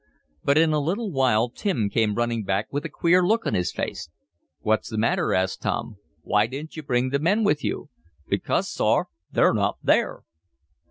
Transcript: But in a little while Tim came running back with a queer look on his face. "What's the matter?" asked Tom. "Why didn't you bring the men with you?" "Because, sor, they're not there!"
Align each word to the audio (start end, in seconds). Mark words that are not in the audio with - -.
But 0.43 0.57
in 0.57 0.73
a 0.73 0.79
little 0.79 1.11
while 1.11 1.47
Tim 1.51 1.87
came 1.87 2.15
running 2.15 2.43
back 2.43 2.73
with 2.73 2.83
a 2.85 2.89
queer 2.89 3.21
look 3.23 3.45
on 3.45 3.53
his 3.53 3.71
face. 3.71 4.09
"What's 4.61 4.89
the 4.89 4.97
matter?" 4.97 5.31
asked 5.31 5.61
Tom. 5.61 5.97
"Why 6.23 6.47
didn't 6.47 6.75
you 6.75 6.81
bring 6.81 7.09
the 7.11 7.19
men 7.19 7.43
with 7.43 7.63
you?" 7.63 7.89
"Because, 8.27 8.67
sor, 8.67 9.09
they're 9.31 9.53
not 9.53 9.77
there!" 9.83 10.23